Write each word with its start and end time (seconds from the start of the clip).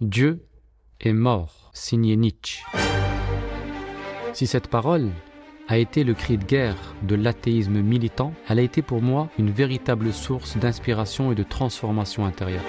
Dieu 0.00 0.46
est 1.02 1.12
mort, 1.12 1.70
signé 1.74 2.16
Nietzsche. 2.16 2.64
Si 4.32 4.46
cette 4.46 4.68
parole 4.68 5.10
a 5.68 5.76
été 5.76 6.04
le 6.04 6.14
cri 6.14 6.38
de 6.38 6.44
guerre 6.44 6.94
de 7.02 7.14
l'athéisme 7.14 7.82
militant, 7.82 8.32
elle 8.48 8.60
a 8.60 8.62
été 8.62 8.80
pour 8.80 9.02
moi 9.02 9.28
une 9.38 9.50
véritable 9.50 10.14
source 10.14 10.56
d'inspiration 10.56 11.32
et 11.32 11.34
de 11.34 11.42
transformation 11.42 12.24
intérieure. 12.24 12.64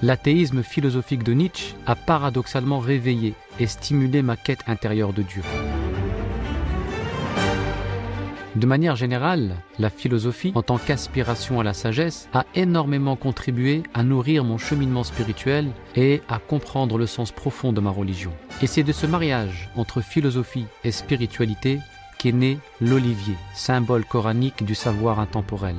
L'athéisme 0.00 0.62
philosophique 0.62 1.24
de 1.24 1.32
Nietzsche 1.32 1.74
a 1.86 1.96
paradoxalement 1.96 2.78
réveillé 2.78 3.34
et 3.58 3.66
stimulé 3.66 4.22
ma 4.22 4.36
quête 4.36 4.62
intérieure 4.68 5.12
de 5.12 5.22
Dieu. 5.22 5.42
De 8.56 8.66
manière 8.66 8.96
générale, 8.96 9.56
la 9.78 9.90
philosophie, 9.90 10.52
en 10.54 10.62
tant 10.62 10.78
qu'aspiration 10.78 11.60
à 11.60 11.62
la 11.62 11.74
sagesse, 11.74 12.26
a 12.32 12.46
énormément 12.54 13.14
contribué 13.14 13.82
à 13.92 14.02
nourrir 14.02 14.44
mon 14.44 14.56
cheminement 14.56 15.04
spirituel 15.04 15.68
et 15.94 16.22
à 16.30 16.38
comprendre 16.38 16.96
le 16.96 17.06
sens 17.06 17.32
profond 17.32 17.74
de 17.74 17.82
ma 17.82 17.90
religion. 17.90 18.32
Et 18.62 18.66
c'est 18.66 18.82
de 18.82 18.92
ce 18.92 19.06
mariage 19.06 19.68
entre 19.76 20.00
philosophie 20.00 20.64
et 20.84 20.90
spiritualité 20.90 21.80
qu'est 22.18 22.32
né 22.32 22.58
l'olivier, 22.80 23.34
symbole 23.54 24.06
coranique 24.06 24.64
du 24.64 24.74
savoir 24.74 25.20
intemporel. 25.20 25.76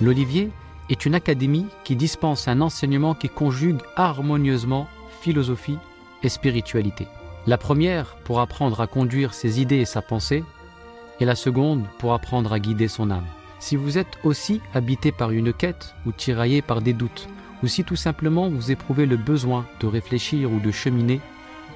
L'olivier 0.00 0.48
est 0.88 1.04
une 1.04 1.14
académie 1.14 1.66
qui 1.84 1.94
dispense 1.94 2.48
un 2.48 2.62
enseignement 2.62 3.14
qui 3.14 3.28
conjugue 3.28 3.82
harmonieusement 3.96 4.88
philosophie 5.20 5.78
et 6.22 6.30
spiritualité. 6.30 7.06
La 7.46 7.58
première 7.58 8.16
pour 8.24 8.40
apprendre 8.40 8.80
à 8.80 8.86
conduire 8.86 9.34
ses 9.34 9.60
idées 9.60 9.76
et 9.76 9.84
sa 9.84 10.00
pensée, 10.00 10.42
et 11.20 11.24
la 11.24 11.34
seconde 11.34 11.84
pour 11.98 12.12
apprendre 12.12 12.52
à 12.52 12.60
guider 12.60 12.88
son 12.88 13.10
âme. 13.10 13.26
Si 13.58 13.76
vous 13.76 13.98
êtes 13.98 14.18
aussi 14.24 14.60
habité 14.74 15.12
par 15.12 15.30
une 15.30 15.52
quête 15.52 15.94
ou 16.06 16.12
tiraillé 16.12 16.60
par 16.60 16.82
des 16.82 16.92
doutes, 16.92 17.28
ou 17.62 17.66
si 17.66 17.84
tout 17.84 17.96
simplement 17.96 18.50
vous 18.50 18.70
éprouvez 18.70 19.06
le 19.06 19.16
besoin 19.16 19.66
de 19.80 19.86
réfléchir 19.86 20.52
ou 20.52 20.60
de 20.60 20.70
cheminer, 20.70 21.20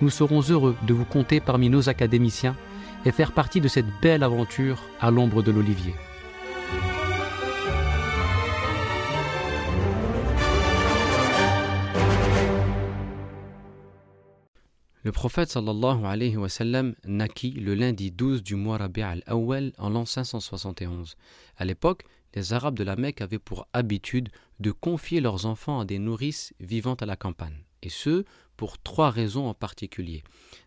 nous 0.00 0.10
serons 0.10 0.42
heureux 0.42 0.76
de 0.82 0.94
vous 0.94 1.04
compter 1.04 1.40
parmi 1.40 1.70
nos 1.70 1.88
académiciens 1.88 2.56
et 3.04 3.12
faire 3.12 3.32
partie 3.32 3.60
de 3.60 3.68
cette 3.68 3.86
belle 4.02 4.22
aventure 4.22 4.78
à 5.00 5.10
l'ombre 5.10 5.42
de 5.42 5.50
l'olivier. 5.50 5.94
Le 15.04 15.12
prophète 15.12 15.50
sallallahu 15.50 16.04
alayhi 16.04 16.36
wa 16.36 16.48
sallam 16.48 16.96
naquit 17.06 17.52
le 17.52 17.76
lundi 17.76 18.10
12 18.10 18.42
du 18.42 18.56
mois 18.56 18.78
Rabi' 18.78 19.02
al-Awwal 19.02 19.72
en 19.78 19.90
l'an 19.90 20.04
571. 20.04 21.14
À 21.56 21.64
l'époque, 21.64 22.02
les 22.34 22.52
Arabes 22.52 22.76
de 22.76 22.82
la 22.82 22.96
Mecque 22.96 23.20
avaient 23.20 23.38
pour 23.38 23.68
habitude 23.72 24.28
de 24.58 24.72
confier 24.72 25.20
leurs 25.20 25.46
enfants 25.46 25.78
à 25.78 25.84
des 25.84 26.00
nourrices 26.00 26.52
vivant 26.58 26.94
à 26.94 27.06
la 27.06 27.14
campagne, 27.14 27.64
et 27.82 27.90
ce, 27.90 28.24
pour 28.56 28.76
trois 28.82 29.10
raisons 29.10 29.46
en 29.46 29.54
particulier. 29.54 30.24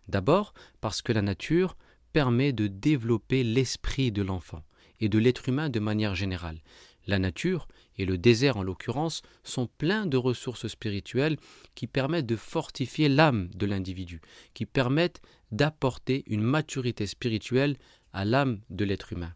D'abord, 0.08 0.54
parce 0.80 1.02
que 1.02 1.12
la 1.12 1.22
nature 1.22 1.76
permet 2.14 2.54
de 2.54 2.68
développer 2.68 3.44
l'esprit 3.44 4.12
de 4.12 4.22
l'enfant 4.22 4.62
et 5.00 5.10
de 5.10 5.18
l'être 5.18 5.46
humain 5.50 5.68
de 5.68 5.80
manière 5.80 6.14
générale. 6.14 6.62
La 7.06 7.18
nature, 7.18 7.68
et 7.96 8.04
le 8.04 8.16
désert 8.16 8.56
en 8.56 8.62
l'occurrence, 8.62 9.22
sont 9.42 9.68
pleins 9.78 10.06
de 10.06 10.16
ressources 10.16 10.68
spirituelles 10.68 11.36
qui 11.74 11.86
permettent 11.86 12.26
de 12.26 12.36
fortifier 12.36 13.08
l'âme 13.08 13.48
de 13.54 13.66
l'individu, 13.66 14.20
qui 14.54 14.66
permettent 14.66 15.20
d'apporter 15.50 16.22
une 16.26 16.42
maturité 16.42 17.06
spirituelle 17.06 17.76
à 18.12 18.24
l'âme 18.24 18.60
de 18.70 18.84
l'être 18.84 19.12
humain. 19.12 19.34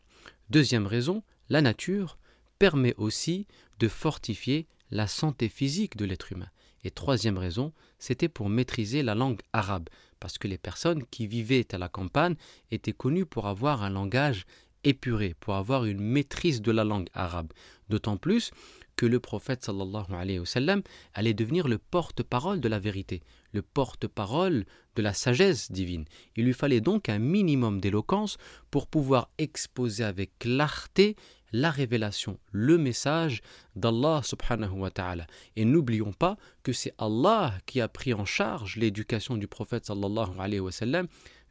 Deuxième 0.50 0.86
raison, 0.86 1.22
la 1.48 1.60
nature 1.60 2.18
permet 2.58 2.94
aussi 2.96 3.46
de 3.78 3.88
fortifier 3.88 4.66
la 4.90 5.06
santé 5.06 5.48
physique 5.48 5.96
de 5.96 6.04
l'être 6.04 6.32
humain. 6.32 6.50
Et 6.84 6.90
troisième 6.90 7.38
raison, 7.38 7.72
c'était 7.98 8.28
pour 8.28 8.48
maîtriser 8.48 9.02
la 9.02 9.16
langue 9.16 9.40
arabe, 9.52 9.88
parce 10.20 10.38
que 10.38 10.46
les 10.46 10.58
personnes 10.58 11.04
qui 11.10 11.26
vivaient 11.26 11.74
à 11.74 11.78
la 11.78 11.88
campagne 11.88 12.36
étaient 12.70 12.92
connues 12.92 13.26
pour 13.26 13.48
avoir 13.48 13.82
un 13.82 13.90
langage 13.90 14.46
épuré, 14.86 15.34
pour 15.38 15.54
avoir 15.54 15.84
une 15.84 16.00
maîtrise 16.00 16.62
de 16.62 16.72
la 16.72 16.84
langue 16.84 17.08
arabe. 17.12 17.52
D'autant 17.88 18.16
plus 18.16 18.52
que 18.96 19.04
le 19.04 19.20
prophète 19.20 19.62
sallallahu 19.62 20.14
alayhi 20.14 20.38
wa 20.38 20.46
sallam 20.46 20.82
allait 21.12 21.34
devenir 21.34 21.68
le 21.68 21.76
porte-parole 21.76 22.60
de 22.60 22.68
la 22.68 22.78
vérité, 22.78 23.22
le 23.52 23.60
porte-parole 23.60 24.64
de 24.94 25.02
la 25.02 25.12
sagesse 25.12 25.70
divine. 25.70 26.06
Il 26.36 26.46
lui 26.46 26.54
fallait 26.54 26.80
donc 26.80 27.10
un 27.10 27.18
minimum 27.18 27.80
d'éloquence 27.80 28.38
pour 28.70 28.86
pouvoir 28.86 29.28
exposer 29.36 30.02
avec 30.02 30.38
clarté 30.38 31.16
la 31.52 31.70
révélation, 31.70 32.38
le 32.52 32.76
message 32.78 33.40
d'Allah 33.76 34.20
subhanahu 34.24 34.80
wa 34.80 34.90
ta'ala. 34.90 35.26
Et 35.54 35.64
n'oublions 35.64 36.12
pas 36.12 36.36
que 36.62 36.72
c'est 36.72 36.92
Allah 36.98 37.54
qui 37.66 37.80
a 37.80 37.88
pris 37.88 38.14
en 38.14 38.24
charge 38.24 38.76
l'éducation 38.76 39.36
du 39.36 39.46
prophète 39.46 39.86
sallallahu 39.86 40.38
alayhi 40.38 40.60
wa 40.60 40.72
sallam 40.72 41.06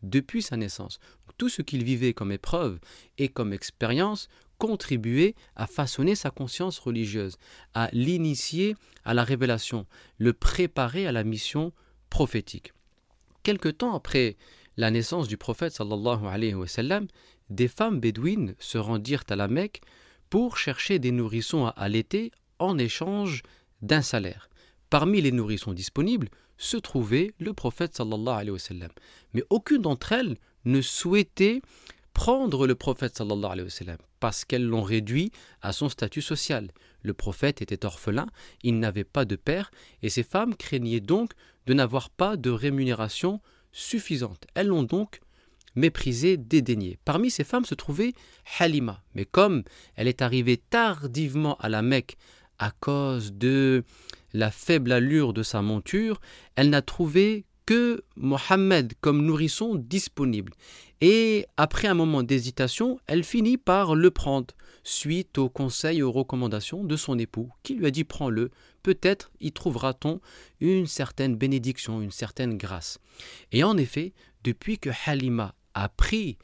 depuis 0.10 0.42
sa 0.42 0.58
naissance. 0.58 1.00
Tout 1.38 1.50
ce 1.50 1.62
qu'il 1.62 1.84
vivait 1.84 2.14
comme 2.14 2.32
épreuve 2.32 2.80
et 3.18 3.28
comme 3.28 3.52
expérience 3.52 4.30
contribuait 4.58 5.36
à 5.56 5.68
façonner 5.68 6.16
sa 6.16 6.32
conscience 6.32 6.80
religieuse, 6.80 7.36
à 7.74 7.90
l'initier 7.92 8.76
à 9.04 9.14
la 9.14 9.24
révélation, 9.24 9.86
le 10.18 10.32
préparer 10.32 11.08
à 11.08 11.12
la 11.12 11.24
mission 11.26 11.74
prophétique. 12.10 12.74
Quelque 13.44 13.70
temps 13.70 13.94
après 13.94 14.38
la 14.78 14.92
naissance 14.92 15.28
du 15.28 15.38
prophète 15.38 15.74
sallallahu 15.74 16.26
alayhi 16.26 16.54
wa 16.54 16.66
des 17.50 17.68
femmes 17.68 18.00
bédouines 18.00 18.56
se 18.60 18.78
rendirent 18.78 19.24
à 19.30 19.36
la 19.36 19.48
Mecque 19.48 19.82
pour 20.30 20.58
chercher 20.58 21.00
des 21.00 21.12
nourrissons 21.12 21.66
à 21.66 21.70
allaiter 21.70 22.32
en 22.60 22.78
échange 22.78 23.44
d'un 23.82 24.02
salaire. 24.02 24.50
Parmi 24.90 25.22
les 25.22 25.32
nourrissons 25.32 25.74
disponibles 25.74 26.30
se 26.58 26.78
trouvait 26.78 27.34
le 27.40 27.54
prophète 27.54 27.96
sallallahu 27.96 28.40
alayhi 28.40 28.52
wa. 28.52 28.88
Mais 29.34 29.44
aucune 29.50 29.82
d'entre 29.82 30.12
elles 30.12 30.38
ne 30.66 30.82
souhaitait 30.82 31.62
prendre 32.14 32.66
le 32.66 32.76
prophète 32.76 33.18
sallallahu 33.18 33.52
alayhi 33.52 33.70
wa 33.88 33.98
parce 34.20 34.46
qu'elles 34.46 34.66
l'ont 34.66 34.82
réduit 34.82 35.32
à 35.62 35.74
son 35.74 35.90
statut 35.90 36.22
social. 36.22 36.72
Le 37.02 37.14
prophète 37.14 37.62
était 37.62 37.86
orphelin, 37.86 38.28
il 38.64 38.80
n'avait 38.80 39.04
pas 39.04 39.26
de 39.26 39.36
père 39.36 39.70
et 40.02 40.10
ces 40.10 40.24
femmes 40.24 40.56
craignaient 40.56 41.02
donc 41.02 41.32
de 41.68 41.74
n'avoir 41.74 42.10
pas 42.10 42.38
de 42.38 42.50
rémunération 42.50 43.42
suffisante. 43.72 44.48
Elles 44.56 44.68
l'ont 44.68 44.84
donc 44.84 45.20
méprisé, 45.76 46.38
dédaigné. 46.38 46.98
Parmi 47.06 47.30
ces 47.30 47.44
femmes 47.44 47.66
se 47.66 47.76
trouvait 47.76 48.14
Halima, 48.60 49.04
mais 49.14 49.26
comme 49.26 49.64
elle 49.96 50.08
est 50.08 50.22
arrivée 50.22 50.58
tardivement 50.58 51.58
à 51.58 51.70
la 51.70 51.82
Mecque 51.82 52.18
à 52.58 52.72
cause 52.72 53.34
de 53.34 53.84
la 54.36 54.52
faible 54.52 54.92
allure 54.92 55.34
de 55.34 55.44
sa 55.44 55.62
monture, 55.62 56.20
elle 56.56 56.70
n'a 56.70 56.82
trouvé 56.82 57.46
que 57.66 58.04
Mohammed 58.16 58.94
comme 59.02 59.26
nourrisson 59.26 59.76
disponible. 59.76 60.54
Et 61.02 61.46
après 61.58 61.88
un 61.88 61.94
moment 61.94 62.22
d'hésitation, 62.22 63.00
elle 63.08 63.24
finit 63.24 63.58
par 63.58 63.96
le 63.96 64.12
prendre, 64.12 64.54
suite 64.84 65.38
aux 65.38 65.50
conseils 65.50 66.00
et 66.00 66.04
aux 66.04 66.12
recommandations 66.12 66.84
de 66.84 66.96
son 66.96 67.18
époux, 67.18 67.50
qui 67.64 67.76
lui 67.76 67.88
a 67.88 67.92
dit 67.92 68.04
prends-le, 68.04 68.52
peut-être 68.84 69.32
y 69.40 69.52
trouvera-t-on 69.52 70.22
une 70.60 70.86
certaine 70.86 71.36
bénédiction, 71.36 72.02
une 72.02 72.12
certaine 72.12 72.58
grâce. 72.58 73.00
Et 73.52 73.64
en 73.64 73.78
effet, 73.78 74.14
depuis 74.44 74.78
que 74.78 74.92
Halima 75.06 75.56
a 75.74 75.90
pris 75.90 76.38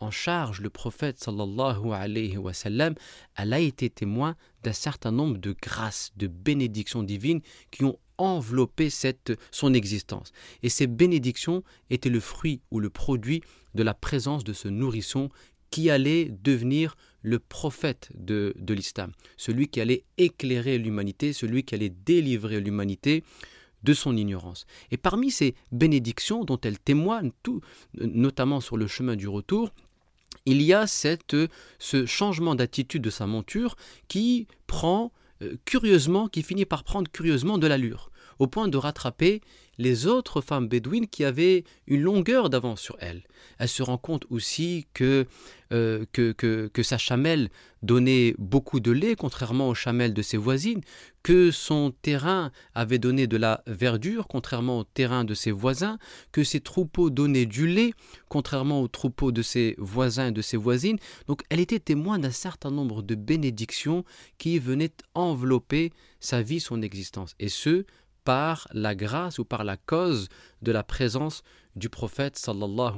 en 0.00 0.10
charge 0.10 0.60
le 0.60 0.70
prophète 0.70 1.18
sallallahu 1.18 1.92
alayhi 1.92 2.36
wa 2.36 2.52
sallam, 2.52 2.94
elle 3.36 3.52
a 3.52 3.60
été 3.60 3.90
témoin 3.90 4.36
d'un 4.62 4.72
certain 4.72 5.12
nombre 5.12 5.38
de 5.38 5.54
grâces, 5.60 6.12
de 6.16 6.26
bénédictions 6.26 7.02
divines 7.02 7.40
qui 7.70 7.84
ont 7.84 7.98
enveloppé 8.18 8.90
cette, 8.90 9.32
son 9.50 9.74
existence. 9.74 10.32
Et 10.62 10.68
ces 10.68 10.86
bénédictions 10.86 11.62
étaient 11.90 12.10
le 12.10 12.20
fruit 12.20 12.60
ou 12.70 12.80
le 12.80 12.90
produit 12.90 13.42
de 13.74 13.82
la 13.82 13.94
présence 13.94 14.44
de 14.44 14.52
ce 14.52 14.68
nourrisson 14.68 15.28
qui 15.70 15.90
allait 15.90 16.30
devenir 16.42 16.96
le 17.22 17.38
prophète 17.38 18.08
de, 18.14 18.54
de 18.56 18.72
l'islam, 18.72 19.12
celui 19.36 19.68
qui 19.68 19.80
allait 19.80 20.04
éclairer 20.16 20.78
l'humanité, 20.78 21.32
celui 21.32 21.64
qui 21.64 21.74
allait 21.74 21.90
délivrer 21.90 22.60
l'humanité 22.60 23.24
de 23.82 23.94
son 23.94 24.16
ignorance. 24.16 24.66
Et 24.90 24.96
parmi 24.96 25.30
ces 25.30 25.54
bénédictions 25.72 26.44
dont 26.44 26.60
elle 26.62 26.78
témoigne, 26.78 27.30
tout, 27.42 27.60
notamment 27.94 28.60
sur 28.60 28.76
le 28.76 28.86
chemin 28.86 29.16
du 29.16 29.28
retour, 29.28 29.70
il 30.46 30.62
y 30.62 30.72
a 30.72 30.86
cette, 30.86 31.36
ce 31.78 32.06
changement 32.06 32.54
d'attitude 32.54 33.02
de 33.02 33.10
sa 33.10 33.26
monture 33.26 33.76
qui 34.08 34.46
prend 34.66 35.12
euh, 35.42 35.56
curieusement, 35.64 36.28
qui 36.28 36.42
finit 36.42 36.64
par 36.64 36.84
prendre 36.84 37.10
curieusement 37.10 37.58
de 37.58 37.66
l'allure, 37.66 38.10
au 38.38 38.46
point 38.46 38.68
de 38.68 38.76
rattraper 38.76 39.40
les 39.78 40.06
autres 40.06 40.40
femmes 40.40 40.68
bédouines 40.68 41.06
qui 41.06 41.24
avaient 41.24 41.64
une 41.86 42.02
longueur 42.02 42.50
d'avance 42.50 42.80
sur 42.80 42.96
elle. 43.00 43.22
Elle 43.58 43.68
se 43.68 43.82
rend 43.82 43.98
compte 43.98 44.24
aussi 44.30 44.86
que, 44.94 45.26
euh, 45.72 46.04
que, 46.12 46.32
que, 46.32 46.82
sa 46.82 46.98
chamelle 46.98 47.50
donnait 47.82 48.34
beaucoup 48.38 48.80
de 48.80 48.90
lait, 48.90 49.16
contrairement 49.16 49.68
aux 49.68 49.74
chamelles 49.74 50.14
de 50.14 50.22
ses 50.22 50.36
voisines, 50.36 50.80
que 51.22 51.50
son 51.50 51.92
terrain 52.02 52.52
avait 52.74 52.98
donné 52.98 53.26
de 53.26 53.36
la 53.36 53.62
verdure, 53.66 54.28
contrairement 54.28 54.78
au 54.78 54.84
terrain 54.84 55.24
de 55.24 55.34
ses 55.34 55.50
voisins, 55.50 55.98
que 56.32 56.44
ses 56.44 56.60
troupeaux 56.60 57.10
donnaient 57.10 57.46
du 57.46 57.66
lait, 57.66 57.92
contrairement 58.28 58.80
aux 58.80 58.88
troupeaux 58.88 59.32
de 59.32 59.42
ses 59.42 59.74
voisins 59.78 60.28
et 60.28 60.32
de 60.32 60.42
ses 60.42 60.56
voisines. 60.56 60.98
Donc 61.26 61.42
elle 61.50 61.60
était 61.60 61.80
témoin 61.80 62.18
d'un 62.18 62.30
certain 62.30 62.70
nombre 62.70 63.02
de 63.02 63.14
bénédictions 63.14 64.04
qui 64.38 64.58
venaient 64.58 64.92
envelopper 65.14 65.92
sa 66.20 66.42
vie, 66.42 66.60
son 66.60 66.80
existence, 66.82 67.34
et 67.38 67.48
ce, 67.48 67.84
par 68.26 68.66
la 68.72 68.96
grâce 68.96 69.38
ou 69.38 69.44
par 69.44 69.62
la 69.62 69.76
cause 69.76 70.28
de 70.60 70.72
la 70.72 70.82
présence 70.82 71.44
du 71.76 71.88
prophète 71.88 72.36
sallallahu. 72.36 72.94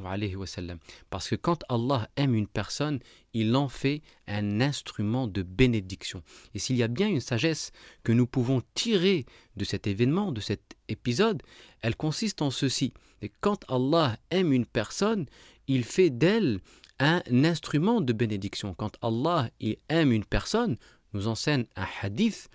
Parce 1.10 1.28
que 1.28 1.34
quand 1.34 1.62
Allah 1.68 2.08
aime 2.16 2.34
une 2.34 2.46
personne, 2.46 2.98
il 3.34 3.54
en 3.54 3.68
fait 3.68 4.00
un 4.26 4.62
instrument 4.62 5.26
de 5.26 5.42
bénédiction. 5.42 6.22
Et 6.54 6.58
s'il 6.58 6.76
y 6.76 6.82
a 6.82 6.88
bien 6.88 7.08
une 7.08 7.20
sagesse 7.20 7.72
que 8.04 8.12
nous 8.12 8.26
pouvons 8.26 8.62
tirer 8.72 9.26
de 9.56 9.64
cet 9.64 9.86
événement, 9.86 10.32
de 10.32 10.40
cet 10.40 10.76
épisode, 10.88 11.42
elle 11.82 11.94
consiste 11.94 12.40
en 12.40 12.50
ceci. 12.50 12.94
Quand 13.42 13.70
Allah 13.70 14.16
aime 14.30 14.54
une 14.54 14.66
personne, 14.66 15.26
il 15.66 15.84
fait 15.84 16.08
d'elle 16.08 16.60
un 17.00 17.20
instrument 17.44 18.00
de 18.00 18.14
bénédiction. 18.14 18.72
Quand 18.72 18.96
Allah 19.02 19.50
aime 19.90 20.10
une 20.10 20.24
personne, 20.24 20.78
nous 21.12 21.28
enseigne 21.28 21.66
un 21.76 21.86
hadith, 22.00 22.48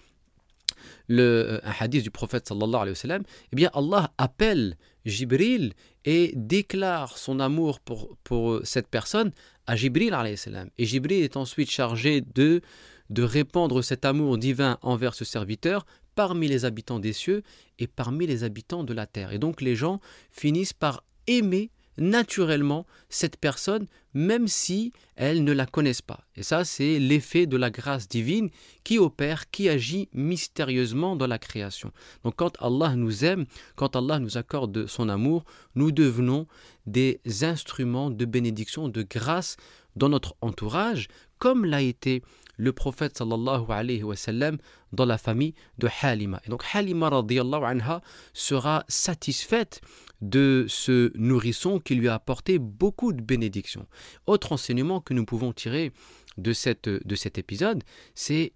le, 1.07 1.59
un 1.63 1.73
hadith 1.79 2.03
du 2.03 2.11
prophète 2.11 2.47
sallallahu 2.47 2.81
alayhi 2.81 2.89
wa 2.91 2.95
sallam, 2.95 3.23
eh 3.51 3.55
bien 3.55 3.69
Allah 3.73 4.11
appelle 4.17 4.77
Jibril 5.05 5.73
et 6.05 6.31
déclare 6.35 7.17
son 7.17 7.39
amour 7.39 7.79
pour, 7.79 8.17
pour 8.23 8.61
cette 8.63 8.87
personne 8.87 9.31
à 9.67 9.75
Jibril 9.75 10.15
salam. 10.35 10.69
Et 10.77 10.85
Jibril 10.85 11.23
est 11.23 11.37
ensuite 11.37 11.69
chargé 11.69 12.21
de, 12.21 12.61
de 13.09 13.23
répandre 13.23 13.83
cet 13.83 14.05
amour 14.05 14.37
divin 14.37 14.77
envers 14.81 15.13
ce 15.13 15.25
serviteur 15.25 15.85
parmi 16.15 16.47
les 16.47 16.65
habitants 16.65 16.99
des 16.99 17.13
cieux 17.13 17.43
et 17.79 17.87
parmi 17.87 18.27
les 18.27 18.43
habitants 18.43 18.83
de 18.83 18.93
la 18.93 19.07
terre. 19.07 19.31
Et 19.31 19.39
donc 19.39 19.61
les 19.61 19.75
gens 19.75 19.99
finissent 20.31 20.73
par 20.73 21.03
aimer 21.27 21.71
naturellement 21.97 22.85
cette 23.09 23.37
personne, 23.37 23.87
même 24.13 24.47
si 24.47 24.93
elles 25.15 25.43
ne 25.43 25.51
la 25.51 25.65
connaissent 25.65 26.01
pas. 26.01 26.21
Et 26.35 26.43
ça, 26.43 26.65
c'est 26.65 26.99
l'effet 26.99 27.45
de 27.45 27.57
la 27.57 27.69
grâce 27.69 28.07
divine 28.07 28.49
qui 28.83 28.99
opère, 28.99 29.49
qui 29.49 29.69
agit 29.69 30.09
mystérieusement 30.13 31.15
dans 31.15 31.27
la 31.27 31.39
création. 31.39 31.91
Donc 32.23 32.35
quand 32.37 32.55
Allah 32.61 32.95
nous 32.95 33.25
aime, 33.25 33.45
quand 33.75 33.95
Allah 33.95 34.19
nous 34.19 34.37
accorde 34.37 34.87
son 34.87 35.09
amour, 35.09 35.45
nous 35.75 35.91
devenons 35.91 36.47
des 36.85 37.21
instruments 37.41 38.09
de 38.09 38.25
bénédiction, 38.25 38.89
de 38.89 39.03
grâce 39.03 39.57
dans 39.95 40.09
notre 40.09 40.35
entourage, 40.41 41.07
comme 41.37 41.65
l'a 41.65 41.81
été 41.81 42.23
le 42.57 42.71
prophète 42.71 43.17
sallallahu 43.17 43.65
alayhi 43.69 44.03
wa 44.03 44.15
sallam 44.15 44.57
dans 44.91 45.05
la 45.05 45.17
famille 45.17 45.53
de 45.79 45.89
Halima. 46.01 46.39
Et 46.45 46.49
donc 46.49 46.63
Halima 46.73 47.23
sera 48.33 48.85
satisfaite 48.87 49.81
de 50.23 50.65
ce 50.69 51.11
nourrisson 51.15 51.79
qui 51.79 51.95
lui 51.95 52.07
a 52.07 52.15
apporté 52.15 52.57
beaucoup 52.57 53.11
de 53.11 53.21
bénédictions. 53.21 53.87
Autre 54.25 54.53
enseignement 54.53 55.01
que 55.01 55.13
nous 55.13 55.25
pouvons 55.25 55.51
tirer 55.51 55.91
de, 56.37 56.53
cette, 56.53 56.87
de 56.89 57.15
cet 57.15 57.37
épisode, 57.37 57.83
c'est 58.15 58.53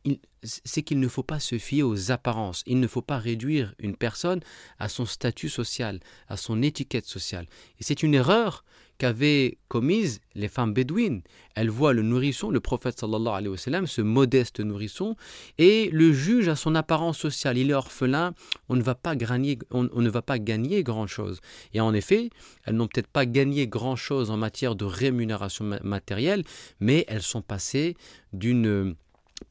qu'il 0.83 0.99
ne 0.99 1.07
faut 1.07 1.23
pas 1.23 1.39
se 1.39 1.57
fier 1.57 1.83
aux 1.83 2.11
apparences. 2.11 2.63
Il 2.65 2.79
ne 2.79 2.87
faut 2.87 3.01
pas 3.01 3.17
réduire 3.17 3.73
une 3.79 3.95
personne 3.95 4.41
à 4.79 4.89
son 4.89 5.05
statut 5.05 5.49
social, 5.49 5.99
à 6.27 6.37
son 6.37 6.61
étiquette 6.61 7.05
sociale. 7.05 7.47
Et 7.79 7.83
c'est 7.83 8.03
une 8.03 8.13
erreur 8.13 8.63
qu'avaient 8.97 9.57
commises 9.67 10.21
les 10.35 10.47
femmes 10.47 10.73
bédouines. 10.73 11.21
Elles 11.55 11.69
voient 11.69 11.93
le 11.93 12.01
nourrisson, 12.01 12.49
le 12.49 12.59
prophète 12.59 12.99
sallallahu 12.99 13.33
alayhi 13.33 13.49
wa 13.49 13.57
sallam, 13.57 13.87
ce 13.87 14.01
modeste 14.01 14.59
nourrisson, 14.59 15.15
et 15.57 15.89
le 15.91 16.13
jugent 16.13 16.49
à 16.49 16.55
son 16.55 16.75
apparence 16.75 17.17
sociale. 17.17 17.57
Il 17.57 17.69
est 17.69 17.75
orphelin, 17.75 18.33
on 18.69 18.75
ne 18.75 18.81
va 18.81 18.95
pas 18.95 19.15
gagner, 19.15 19.57
on, 19.71 19.83
ne 19.83 20.09
va 20.09 20.21
pas 20.21 20.39
gagner 20.39 20.83
grand-chose. 20.83 21.41
Et 21.73 21.81
en 21.81 21.93
effet, 21.93 22.29
elles 22.65 22.75
n'ont 22.75 22.87
peut-être 22.87 23.07
pas 23.07 23.25
gagné 23.25 23.67
grand-chose 23.67 24.31
en 24.31 24.37
matière 24.37 24.75
de 24.75 24.85
rémunération 24.85 25.65
matérielle, 25.83 26.43
mais 26.79 27.05
elles 27.07 27.23
sont 27.23 27.41
passées 27.41 27.95
d'une 28.33 28.95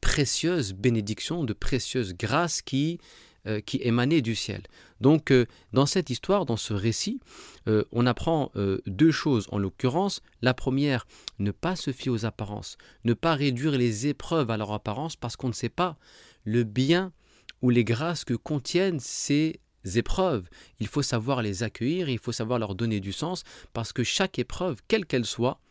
précieuse 0.01 0.73
bénédiction, 0.73 1.43
de 1.43 1.53
précieuse 1.53 2.13
grâce 2.13 2.61
qui 2.61 2.99
euh, 3.47 3.61
qui 3.61 3.79
émanait 3.81 4.21
du 4.21 4.35
ciel. 4.35 4.63
Donc 4.99 5.31
euh, 5.31 5.45
dans 5.71 5.85
cette 5.85 6.09
histoire, 6.09 6.45
dans 6.45 6.57
ce 6.57 6.73
récit, 6.73 7.21
euh, 7.67 7.85
on 7.93 8.05
apprend 8.05 8.51
deux 8.85 9.11
choses 9.11 9.47
en 9.51 9.57
l'occurrence. 9.57 10.21
La 10.41 10.53
première, 10.53 11.07
ne 11.39 11.51
pas 11.51 11.77
se 11.77 11.93
fier 11.93 12.11
aux 12.11 12.25
apparences, 12.25 12.77
ne 13.05 13.13
pas 13.13 13.35
réduire 13.35 13.77
les 13.77 14.07
épreuves 14.07 14.51
à 14.51 14.57
leur 14.57 14.73
apparence 14.73 15.15
parce 15.15 15.37
qu'on 15.37 15.47
ne 15.47 15.53
sait 15.53 15.69
pas 15.69 15.97
le 16.43 16.63
bien 16.63 17.13
ou 17.61 17.69
les 17.69 17.85
grâces 17.85 18.25
que 18.25 18.33
contiennent 18.33 18.99
ces 18.99 19.61
épreuves. 19.95 20.49
Il 20.81 20.87
faut 20.87 21.03
savoir 21.03 21.41
les 21.41 21.63
accueillir, 21.63 22.09
il 22.09 22.19
faut 22.19 22.33
savoir 22.33 22.59
leur 22.59 22.75
donner 22.75 22.99
du 22.99 23.13
sens 23.13 23.43
parce 23.71 23.93
que 23.93 24.03
chaque 24.03 24.39
épreuve, 24.39 24.81
quelle 24.89 25.05
qu'elle 25.05 25.25
soit, 25.25 25.61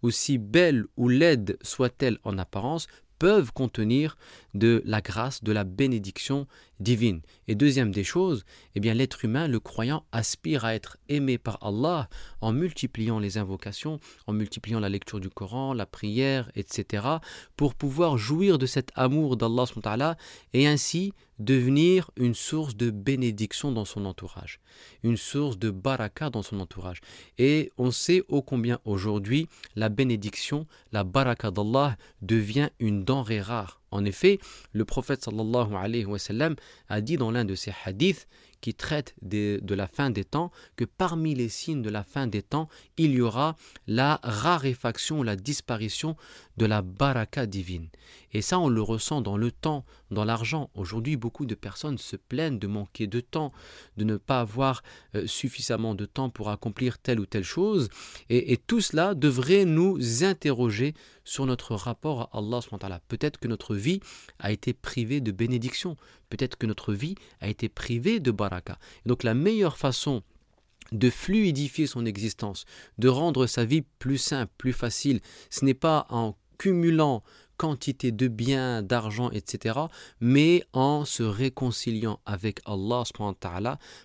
aussi 0.00 0.38
belle 0.38 0.86
ou 0.96 1.08
laide 1.08 1.58
soit-elle 1.60 2.18
en 2.24 2.38
apparence, 2.38 2.86
peuvent 3.20 3.52
contenir 3.52 4.16
de 4.54 4.82
la 4.84 5.00
grâce, 5.00 5.42
de 5.42 5.52
la 5.52 5.64
bénédiction 5.64 6.46
divine. 6.80 7.20
Et 7.46 7.54
deuxième 7.54 7.92
des 7.92 8.04
choses, 8.04 8.44
eh 8.74 8.80
bien 8.80 8.94
l'être 8.94 9.24
humain, 9.24 9.48
le 9.48 9.60
croyant, 9.60 10.04
aspire 10.12 10.64
à 10.64 10.74
être 10.74 10.96
aimé 11.08 11.38
par 11.38 11.58
Allah 11.62 12.08
en 12.40 12.52
multipliant 12.52 13.18
les 13.18 13.38
invocations, 13.38 14.00
en 14.26 14.32
multipliant 14.32 14.80
la 14.80 14.88
lecture 14.88 15.20
du 15.20 15.28
Coran, 15.28 15.74
la 15.74 15.86
prière, 15.86 16.50
etc., 16.54 17.06
pour 17.56 17.74
pouvoir 17.74 18.18
jouir 18.18 18.58
de 18.58 18.66
cet 18.66 18.90
amour 18.94 19.36
d'Allah 19.36 20.16
et 20.52 20.66
ainsi 20.66 21.12
devenir 21.38 22.10
une 22.16 22.34
source 22.34 22.76
de 22.76 22.90
bénédiction 22.90 23.72
dans 23.72 23.86
son 23.86 24.04
entourage, 24.04 24.60
une 25.02 25.16
source 25.16 25.58
de 25.58 25.70
baraka 25.70 26.28
dans 26.28 26.42
son 26.42 26.60
entourage. 26.60 27.00
Et 27.38 27.72
on 27.78 27.90
sait 27.90 28.22
ô 28.28 28.42
combien 28.42 28.78
aujourd'hui 28.84 29.48
la 29.74 29.88
bénédiction, 29.88 30.66
la 30.92 31.02
baraka 31.02 31.50
d'Allah 31.50 31.96
devient 32.20 32.68
une 32.78 33.04
denrée 33.04 33.40
rare 33.40 33.79
en 33.90 34.04
effet, 34.04 34.38
le 34.72 34.84
prophète 34.84 35.28
a 36.88 37.00
dit 37.00 37.16
dans 37.16 37.30
l'un 37.30 37.44
de 37.44 37.54
ses 37.54 37.72
hadiths 37.84 38.28
qui 38.60 38.74
traite 38.74 39.14
de, 39.22 39.60
la 39.74 39.86
fin 39.86 40.10
des 40.10 40.24
temps 40.24 40.50
que 40.76 40.84
parmi 40.84 41.34
les 41.34 41.48
signes 41.48 41.82
de 41.82 41.90
la 41.90 42.04
fin 42.04 42.26
des 42.26 42.42
temps, 42.42 42.68
il 42.98 43.12
y 43.12 43.20
aura 43.20 43.56
la 43.86 44.20
raréfaction, 44.22 45.22
la 45.22 45.36
disparition 45.36 46.16
de 46.56 46.66
la 46.66 46.82
baraka 46.82 47.46
divine. 47.46 47.88
Et 48.32 48.42
ça, 48.42 48.58
on 48.58 48.68
le 48.68 48.82
ressent 48.82 49.22
dans 49.22 49.38
le 49.38 49.50
temps, 49.50 49.84
dans 50.10 50.24
l'argent. 50.24 50.70
Aujourd'hui, 50.74 51.16
beaucoup 51.16 51.46
de 51.46 51.54
personnes 51.54 51.96
se 51.96 52.16
plaignent 52.16 52.58
de 52.58 52.66
manquer 52.66 53.06
de 53.06 53.20
temps, 53.20 53.52
de 53.96 54.04
ne 54.04 54.18
pas 54.18 54.40
avoir 54.40 54.82
euh, 55.14 55.26
suffisamment 55.26 55.94
de 55.94 56.04
temps 56.04 56.28
pour 56.28 56.50
accomplir 56.50 56.98
telle 56.98 57.18
ou 57.18 57.26
telle 57.26 57.44
chose. 57.44 57.88
Et 58.28 58.58
tout 58.58 58.80
cela 58.80 59.14
devrait 59.14 59.64
nous 59.64 60.22
interroger 60.22 60.94
sur 61.30 61.46
notre 61.46 61.76
rapport 61.76 62.22
à 62.32 62.38
Allah. 62.38 63.00
Peut-être 63.06 63.38
que 63.38 63.46
notre 63.46 63.76
vie 63.76 64.00
a 64.40 64.50
été 64.50 64.72
privée 64.72 65.20
de 65.20 65.30
bénédiction. 65.30 65.96
Peut-être 66.28 66.56
que 66.56 66.66
notre 66.66 66.92
vie 66.92 67.14
a 67.40 67.46
été 67.46 67.68
privée 67.68 68.18
de 68.18 68.32
baraka. 68.32 68.80
donc 69.06 69.22
la 69.22 69.34
meilleure 69.34 69.78
façon 69.78 70.24
de 70.90 71.08
fluidifier 71.08 71.86
son 71.86 72.04
existence, 72.04 72.64
de 72.98 73.08
rendre 73.08 73.46
sa 73.46 73.64
vie 73.64 73.82
plus 74.00 74.18
simple, 74.18 74.52
plus 74.58 74.72
facile, 74.72 75.20
ce 75.50 75.64
n'est 75.64 75.72
pas 75.88 76.06
en 76.08 76.34
cumulant 76.58 77.22
quantité 77.56 78.10
de 78.10 78.26
biens, 78.26 78.82
d'argent, 78.82 79.30
etc., 79.30 79.78
mais 80.18 80.64
en 80.72 81.04
se 81.04 81.22
réconciliant 81.22 82.18
avec 82.26 82.60
Allah, 82.64 83.04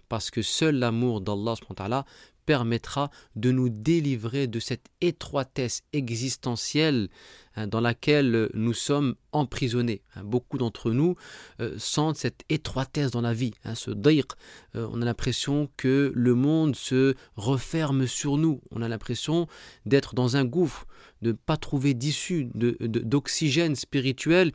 parce 0.09 0.29
que 0.29 0.41
seul 0.43 0.75
l'amour 0.75 1.21
d'Allah 1.21 2.05
permettra 2.45 3.09
de 3.35 3.51
nous 3.51 3.69
délivrer 3.69 4.47
de 4.47 4.59
cette 4.59 4.87
étroitesse 5.01 5.83
existentielle 5.93 7.09
hein, 7.55 7.67
dans 7.67 7.81
laquelle 7.81 8.49
nous 8.53 8.73
sommes 8.73 9.15
emprisonnés. 9.31 10.01
Hein. 10.15 10.23
Beaucoup 10.23 10.57
d'entre 10.57 10.91
nous 10.91 11.15
euh, 11.59 11.75
sentent 11.77 12.17
cette 12.17 12.43
étroitesse 12.49 13.11
dans 13.11 13.21
la 13.21 13.33
vie, 13.33 13.53
hein, 13.63 13.75
ce 13.75 13.91
daïq. 13.91 14.31
Euh, 14.75 14.87
on 14.91 15.01
a 15.01 15.05
l'impression 15.05 15.69
que 15.77 16.11
le 16.15 16.35
monde 16.35 16.75
se 16.75 17.15
referme 17.35 18.07
sur 18.07 18.37
nous. 18.37 18.61
On 18.71 18.81
a 18.81 18.87
l'impression 18.87 19.47
d'être 19.85 20.15
dans 20.15 20.37
un 20.37 20.45
gouffre, 20.45 20.85
de 21.21 21.29
ne 21.29 21.33
pas 21.35 21.57
trouver 21.57 21.93
d'issue, 21.93 22.49
d'oxygène 22.53 23.75
spirituel. 23.75 24.51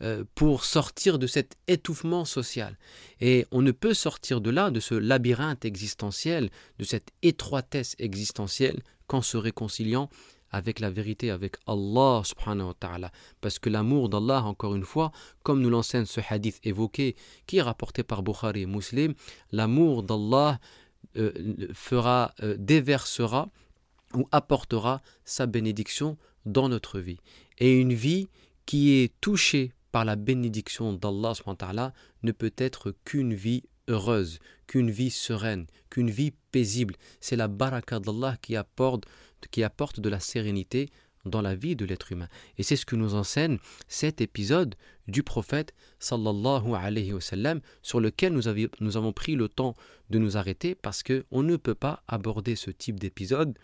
Euh, 0.00 0.22
pour 0.36 0.64
sortir 0.64 1.18
de 1.18 1.26
cet 1.26 1.56
étouffement 1.66 2.24
social. 2.24 2.78
Et 3.20 3.46
on 3.50 3.62
ne 3.62 3.72
peut 3.72 3.94
sortir 3.94 4.40
de 4.40 4.48
là, 4.48 4.70
de 4.70 4.78
ce 4.78 4.94
labyrinthe 4.94 5.64
existentiel, 5.64 6.50
de 6.78 6.84
cette 6.84 7.10
étroitesse 7.22 7.96
existentielle, 7.98 8.84
qu'en 9.08 9.22
se 9.22 9.36
réconciliant 9.36 10.08
avec 10.52 10.78
la 10.78 10.90
vérité, 10.90 11.32
avec 11.32 11.56
Allah 11.66 12.22
subhanahu 12.24 12.74
wa. 12.80 13.10
Parce 13.40 13.58
que 13.58 13.70
l'amour 13.70 14.08
d'Allah, 14.08 14.44
encore 14.44 14.76
une 14.76 14.84
fois, 14.84 15.10
comme 15.42 15.60
nous 15.60 15.70
l'enseigne 15.70 16.04
ce 16.04 16.20
hadith 16.30 16.60
évoqué, 16.62 17.16
qui 17.48 17.56
est 17.56 17.62
rapporté 17.62 18.04
par 18.04 18.22
Bukhari 18.22 18.62
et 18.62 18.66
Muslim, 18.66 19.14
l'amour 19.50 20.04
d'Allah 20.04 20.60
euh, 21.16 21.32
fera, 21.74 22.34
euh, 22.44 22.54
déversera 22.56 23.50
ou 24.14 24.28
apportera 24.30 25.02
sa 25.24 25.46
bénédiction 25.46 26.16
dans 26.46 26.68
notre 26.68 27.00
vie. 27.00 27.18
Et 27.58 27.72
une 27.72 27.94
vie 27.94 28.28
qui 28.64 28.92
est 28.92 29.12
touchée 29.20 29.72
par 29.98 30.04
la 30.04 30.14
bénédiction 30.14 30.92
d'Allah 30.92 31.32
ne 32.22 32.30
peut 32.30 32.54
être 32.56 32.94
qu'une 33.04 33.34
vie 33.34 33.64
heureuse, 33.88 34.38
qu'une 34.68 34.92
vie 34.92 35.10
sereine, 35.10 35.66
qu'une 35.90 36.08
vie 36.08 36.30
paisible. 36.52 36.94
C'est 37.18 37.34
la 37.34 37.48
baraka 37.48 37.98
d'Allah 37.98 38.36
qui 38.40 38.54
apporte, 38.54 39.06
qui 39.50 39.64
apporte 39.64 39.98
de 39.98 40.08
la 40.08 40.20
sérénité 40.20 40.88
dans 41.24 41.42
la 41.42 41.54
vie 41.54 41.76
de 41.76 41.84
l'être 41.84 42.12
humain. 42.12 42.28
Et 42.56 42.62
c'est 42.62 42.76
ce 42.76 42.86
que 42.86 42.96
nous 42.96 43.14
enseigne 43.14 43.58
cet 43.86 44.20
épisode 44.20 44.74
du 45.06 45.22
prophète 45.22 45.74
sallallahu 45.98 46.74
alayhi 46.74 47.12
wa 47.12 47.20
sallam, 47.20 47.60
sur 47.82 48.00
lequel 48.00 48.32
nous, 48.32 48.96
avons 48.96 49.12
pris 49.12 49.34
le 49.34 49.48
temps 49.48 49.74
de 50.10 50.18
nous 50.18 50.36
arrêter 50.36 50.74
parce 50.74 51.02
qu'on 51.02 51.42
ne 51.42 51.56
peut 51.56 51.74
pas 51.74 52.02
aborder 52.08 52.56
ce 52.56 52.70
type 52.70 53.00
d'épisode 53.00 53.58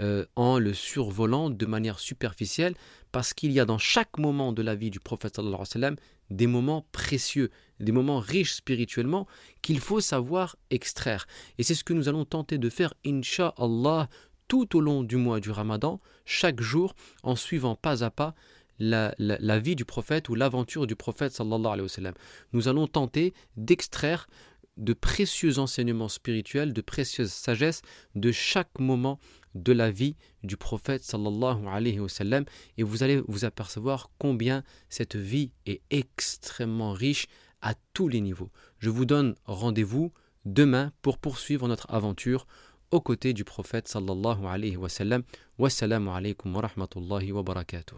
euh, 0.00 0.26
en 0.36 0.58
le 0.58 0.74
survolant 0.74 1.50
de 1.50 1.66
manière 1.66 1.98
superficielle 1.98 2.74
parce 3.10 3.34
qu'il 3.34 3.52
y 3.52 3.60
a 3.60 3.64
dans 3.64 3.78
chaque 3.78 4.18
moment 4.18 4.52
de 4.52 4.62
la 4.62 4.74
vie 4.74 4.90
du 4.90 5.00
prophète 5.00 5.36
sallallahu 5.36 5.62
alayhi 5.74 5.96
des 6.30 6.46
moments 6.46 6.86
précieux, 6.92 7.50
des 7.78 7.92
moments 7.92 8.18
riches 8.18 8.54
spirituellement 8.54 9.26
qu'il 9.60 9.80
faut 9.80 10.00
savoir 10.00 10.56
extraire. 10.70 11.26
Et 11.58 11.62
c'est 11.62 11.74
ce 11.74 11.84
que 11.84 11.92
nous 11.92 12.08
allons 12.08 12.24
tenter 12.24 12.58
de 12.58 12.70
faire, 12.70 12.94
inshallah, 13.06 14.08
tout 14.52 14.76
au 14.76 14.82
long 14.82 15.02
du 15.02 15.16
mois 15.16 15.40
du 15.40 15.50
ramadan, 15.50 15.98
chaque 16.26 16.60
jour, 16.60 16.94
en 17.22 17.36
suivant 17.36 17.74
pas 17.74 18.04
à 18.04 18.10
pas 18.10 18.34
la, 18.78 19.14
vie 19.58 19.76
du 19.76 19.86
prophète 19.86 20.28
ou 20.28 20.34
l'aventure 20.34 20.86
du 20.86 20.94
prophète 20.94 21.32
sallallahu 21.32 21.72
alayhi 21.72 21.80
wa 21.80 21.88
sallam. 21.88 22.14
Nous 22.52 22.68
allons 22.68 22.86
tenter 22.86 23.32
d'extraire 23.56 24.28
de 24.76 24.92
précieux 24.92 25.58
enseignements 25.58 26.10
spirituels, 26.10 26.74
de 26.74 26.82
précieuses 26.82 27.32
sagesses 27.32 27.80
de 28.14 28.30
chaque 28.30 28.78
moment 28.78 29.18
de 29.54 29.72
la 29.72 29.90
vie 29.90 30.16
du 30.42 30.58
prophète 30.58 31.02
sallallahu 31.02 31.66
alayhi 31.66 32.00
wa 32.00 32.10
sallam 32.10 32.44
et 32.76 32.82
vous 32.82 33.02
allez 33.02 33.22
vous 33.28 33.46
apercevoir 33.46 34.10
combien 34.18 34.64
cette 34.90 35.16
vie 35.16 35.52
est 35.64 35.80
extrêmement 35.88 36.92
riche 36.92 37.26
à 37.62 37.72
tous 37.94 38.06
les 38.06 38.20
niveaux. 38.20 38.50
Je 38.80 38.90
vous 38.90 39.06
donne 39.06 39.34
rendez-vous 39.46 40.12
demain 40.44 40.92
pour 41.00 41.16
poursuivre 41.16 41.68
notre 41.68 41.90
aventure 41.90 42.46
aux 42.92 43.00
côtés 43.00 43.32
du 43.32 43.42
prophète 43.44 43.88
sallallahu 43.88 44.46
alayhi 44.46 44.76
wa 44.76 44.88
sallam. 44.88 45.22
Wassalamu 45.58 46.10
alaykum 46.10 46.54
wa 46.54 46.62
rahmatullahi 46.62 47.32
wa 47.32 47.42
barakatuh. 47.42 47.96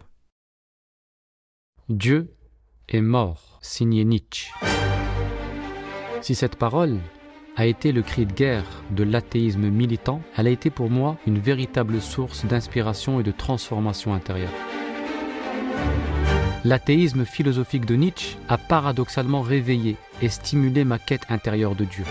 Dieu 1.89 2.33
est 2.89 3.01
mort, 3.01 3.59
signé 3.61 4.03
Nietzsche. 4.05 4.51
Si 6.21 6.33
cette 6.33 6.55
parole 6.55 6.97
a 7.55 7.67
été 7.67 7.91
le 7.91 8.01
cri 8.01 8.25
de 8.25 8.33
guerre 8.33 8.65
de 8.91 9.03
l'athéisme 9.03 9.69
militant, 9.69 10.21
elle 10.35 10.47
a 10.47 10.49
été 10.49 10.69
pour 10.69 10.89
moi 10.89 11.17
une 11.27 11.39
véritable 11.39 12.01
source 12.01 12.45
d'inspiration 12.45 13.19
et 13.19 13.23
de 13.23 13.31
transformation 13.31 14.13
intérieure. 14.13 14.51
L'athéisme 16.63 17.25
philosophique 17.25 17.85
de 17.85 17.95
Nietzsche 17.95 18.37
a 18.49 18.57
paradoxalement 18.57 19.41
réveillé 19.41 19.97
et 20.21 20.29
stimulé 20.29 20.83
ma 20.83 20.97
quête 20.97 21.25
intérieure 21.29 21.75
de 21.75 21.85
Dieu. 21.85 22.05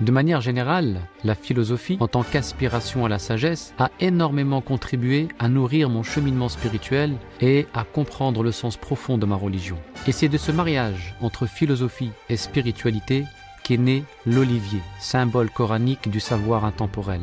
De 0.00 0.12
manière 0.12 0.40
générale, 0.40 1.00
la 1.24 1.34
philosophie, 1.34 1.96
en 1.98 2.06
tant 2.06 2.22
qu'aspiration 2.22 3.04
à 3.04 3.08
la 3.08 3.18
sagesse, 3.18 3.74
a 3.78 3.90
énormément 3.98 4.60
contribué 4.60 5.26
à 5.40 5.48
nourrir 5.48 5.90
mon 5.90 6.04
cheminement 6.04 6.48
spirituel 6.48 7.16
et 7.40 7.66
à 7.74 7.82
comprendre 7.82 8.44
le 8.44 8.52
sens 8.52 8.76
profond 8.76 9.18
de 9.18 9.26
ma 9.26 9.34
religion. 9.34 9.76
Et 10.06 10.12
c'est 10.12 10.28
de 10.28 10.38
ce 10.38 10.52
mariage 10.52 11.16
entre 11.20 11.46
philosophie 11.46 12.12
et 12.28 12.36
spiritualité 12.36 13.24
qu'est 13.64 13.76
né 13.76 14.04
l'olivier, 14.24 14.80
symbole 15.00 15.50
coranique 15.50 16.08
du 16.08 16.20
savoir 16.20 16.64
intemporel. 16.64 17.20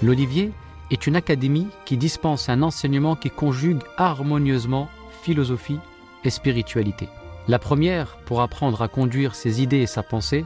L'olivier 0.00 0.52
est 0.92 1.08
une 1.08 1.16
académie 1.16 1.66
qui 1.84 1.96
dispense 1.96 2.48
un 2.48 2.62
enseignement 2.62 3.16
qui 3.16 3.30
conjugue 3.30 3.82
harmonieusement 3.96 4.88
philosophie 5.22 5.80
et 6.22 6.30
spiritualité. 6.30 7.08
La 7.48 7.58
première 7.58 8.16
pour 8.26 8.42
apprendre 8.42 8.80
à 8.80 8.86
conduire 8.86 9.34
ses 9.34 9.60
idées 9.60 9.78
et 9.78 9.86
sa 9.86 10.04
pensée, 10.04 10.44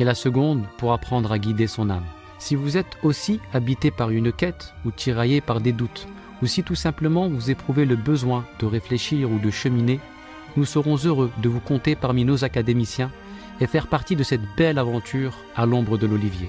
et 0.00 0.04
la 0.04 0.14
seconde 0.14 0.64
pour 0.78 0.92
apprendre 0.92 1.30
à 1.30 1.38
guider 1.38 1.66
son 1.66 1.90
âme. 1.90 2.06
Si 2.38 2.54
vous 2.54 2.76
êtes 2.78 2.96
aussi 3.02 3.38
habité 3.52 3.90
par 3.90 4.10
une 4.10 4.32
quête 4.32 4.74
ou 4.84 4.90
tiraillé 4.90 5.40
par 5.40 5.60
des 5.60 5.72
doutes, 5.72 6.08
ou 6.42 6.46
si 6.46 6.62
tout 6.62 6.74
simplement 6.74 7.28
vous 7.28 7.50
éprouvez 7.50 7.84
le 7.84 7.96
besoin 7.96 8.46
de 8.58 8.66
réfléchir 8.66 9.30
ou 9.30 9.38
de 9.38 9.50
cheminer, 9.50 10.00
nous 10.56 10.64
serons 10.64 10.96
heureux 10.96 11.30
de 11.42 11.48
vous 11.48 11.60
compter 11.60 11.94
parmi 11.94 12.24
nos 12.24 12.42
académiciens 12.44 13.12
et 13.60 13.66
faire 13.66 13.86
partie 13.86 14.16
de 14.16 14.22
cette 14.22 14.40
belle 14.56 14.78
aventure 14.78 15.36
à 15.54 15.66
l'ombre 15.66 15.98
de 15.98 16.06
l'olivier. 16.06 16.48